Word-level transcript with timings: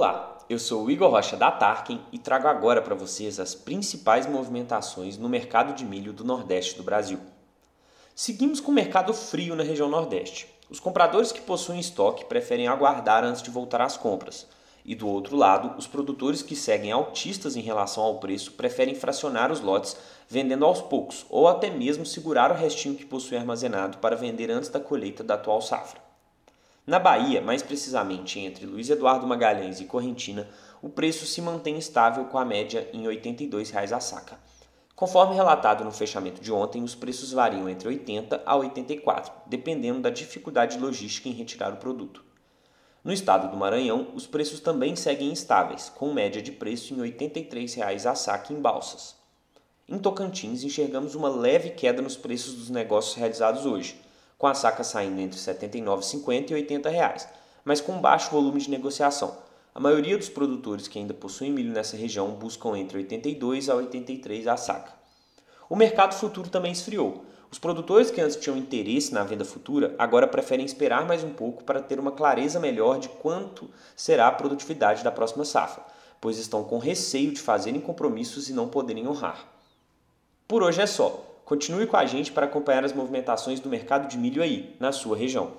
Olá, 0.00 0.38
eu 0.48 0.58
sou 0.58 0.84
o 0.84 0.90
Igor 0.90 1.10
Rocha 1.10 1.36
da 1.36 1.50
Tarkin 1.50 2.00
e 2.10 2.18
trago 2.18 2.48
agora 2.48 2.80
para 2.80 2.94
vocês 2.94 3.38
as 3.38 3.54
principais 3.54 4.26
movimentações 4.26 5.18
no 5.18 5.28
mercado 5.28 5.74
de 5.74 5.84
milho 5.84 6.10
do 6.10 6.24
Nordeste 6.24 6.78
do 6.78 6.82
Brasil. 6.82 7.18
Seguimos 8.14 8.60
com 8.60 8.70
o 8.70 8.74
mercado 8.74 9.12
frio 9.12 9.54
na 9.54 9.62
região 9.62 9.90
Nordeste. 9.90 10.48
Os 10.70 10.80
compradores 10.80 11.32
que 11.32 11.42
possuem 11.42 11.78
estoque 11.78 12.24
preferem 12.24 12.66
aguardar 12.66 13.24
antes 13.24 13.42
de 13.42 13.50
voltar 13.50 13.82
às 13.82 13.98
compras. 13.98 14.46
E 14.86 14.94
do 14.94 15.06
outro 15.06 15.36
lado, 15.36 15.76
os 15.76 15.86
produtores 15.86 16.40
que 16.40 16.56
seguem 16.56 16.92
altistas 16.92 17.54
em 17.54 17.60
relação 17.60 18.02
ao 18.02 18.20
preço 18.20 18.52
preferem 18.52 18.94
fracionar 18.94 19.52
os 19.52 19.60
lotes, 19.60 19.98
vendendo 20.26 20.64
aos 20.64 20.80
poucos, 20.80 21.26
ou 21.28 21.46
até 21.46 21.68
mesmo 21.68 22.06
segurar 22.06 22.50
o 22.50 22.56
restinho 22.56 22.94
que 22.94 23.04
possui 23.04 23.36
armazenado 23.36 23.98
para 23.98 24.16
vender 24.16 24.50
antes 24.50 24.70
da 24.70 24.80
colheita 24.80 25.22
da 25.22 25.34
atual 25.34 25.60
safra. 25.60 26.09
Na 26.86 26.98
Bahia, 26.98 27.42
mais 27.42 27.62
precisamente 27.62 28.40
entre 28.40 28.64
Luiz 28.64 28.88
Eduardo 28.88 29.26
Magalhães 29.26 29.80
e 29.80 29.84
Correntina, 29.84 30.48
o 30.80 30.88
preço 30.88 31.26
se 31.26 31.42
mantém 31.42 31.76
estável 31.76 32.24
com 32.24 32.38
a 32.38 32.44
média 32.44 32.88
em 32.92 33.02
R$ 33.02 33.16
82,00 33.16 33.92
a 33.92 34.00
saca. 34.00 34.38
Conforme 34.96 35.34
relatado 35.34 35.84
no 35.84 35.92
fechamento 35.92 36.40
de 36.40 36.52
ontem, 36.52 36.82
os 36.82 36.94
preços 36.94 37.32
variam 37.32 37.68
entre 37.68 37.88
80 37.88 38.42
a 38.44 38.56
84, 38.56 39.32
dependendo 39.46 40.00
da 40.00 40.10
dificuldade 40.10 40.78
logística 40.78 41.28
em 41.28 41.32
retirar 41.32 41.72
o 41.72 41.76
produto. 41.76 42.24
No 43.02 43.12
estado 43.12 43.50
do 43.50 43.56
Maranhão, 43.56 44.08
os 44.14 44.26
preços 44.26 44.60
também 44.60 44.94
seguem 44.94 45.32
estáveis, 45.32 45.88
com 45.88 46.12
média 46.12 46.42
de 46.42 46.52
preço 46.52 46.92
em 46.92 47.00
R$ 47.00 47.12
83,00 47.12 48.10
a 48.10 48.14
saca 48.14 48.52
em 48.52 48.60
balsas. 48.60 49.16
Em 49.88 49.98
Tocantins, 49.98 50.62
enxergamos 50.64 51.14
uma 51.14 51.28
leve 51.28 51.70
queda 51.70 52.02
nos 52.02 52.16
preços 52.16 52.54
dos 52.54 52.70
negócios 52.70 53.14
realizados 53.14 53.64
hoje, 53.64 53.98
com 54.40 54.46
a 54.46 54.54
saca 54.54 54.82
saindo 54.82 55.20
entre 55.20 55.38
R$ 55.38 55.54
79,50 55.54 56.50
e 56.50 56.54
80 56.54 56.88
reais, 56.88 57.28
mas 57.62 57.78
com 57.78 58.00
baixo 58.00 58.30
volume 58.30 58.58
de 58.58 58.70
negociação. 58.70 59.36
A 59.74 59.78
maioria 59.78 60.16
dos 60.16 60.30
produtores 60.30 60.88
que 60.88 60.98
ainda 60.98 61.12
possuem 61.12 61.52
milho 61.52 61.74
nessa 61.74 61.94
região 61.94 62.30
buscam 62.30 62.74
entre 62.74 62.96
82 62.96 63.68
a 63.68 63.74
83 63.74 64.46
a 64.46 64.56
saca. 64.56 64.94
O 65.68 65.76
mercado 65.76 66.14
futuro 66.14 66.48
também 66.48 66.72
esfriou. 66.72 67.22
Os 67.52 67.58
produtores 67.58 68.10
que 68.10 68.18
antes 68.18 68.36
tinham 68.36 68.56
interesse 68.56 69.12
na 69.12 69.24
venda 69.24 69.44
futura 69.44 69.94
agora 69.98 70.26
preferem 70.26 70.64
esperar 70.64 71.06
mais 71.06 71.22
um 71.22 71.34
pouco 71.34 71.62
para 71.62 71.82
ter 71.82 72.00
uma 72.00 72.12
clareza 72.12 72.58
melhor 72.58 72.98
de 72.98 73.10
quanto 73.10 73.68
será 73.94 74.28
a 74.28 74.32
produtividade 74.32 75.04
da 75.04 75.12
próxima 75.12 75.44
safra, 75.44 75.84
pois 76.18 76.38
estão 76.38 76.64
com 76.64 76.78
receio 76.78 77.30
de 77.30 77.42
fazerem 77.42 77.78
compromissos 77.80 78.48
e 78.48 78.54
não 78.54 78.68
poderem 78.68 79.06
honrar. 79.06 79.46
Por 80.48 80.62
hoje 80.62 80.80
é 80.80 80.86
só. 80.86 81.29
Continue 81.50 81.88
com 81.88 81.96
a 81.96 82.06
gente 82.06 82.30
para 82.30 82.46
acompanhar 82.46 82.84
as 82.84 82.92
movimentações 82.92 83.58
do 83.58 83.68
mercado 83.68 84.06
de 84.06 84.16
milho 84.16 84.40
aí, 84.40 84.76
na 84.78 84.92
sua 84.92 85.16
região. 85.16 85.50